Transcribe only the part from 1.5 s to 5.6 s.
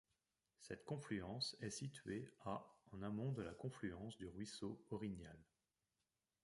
est située à en amont de la confluence du ruisseau Orignal.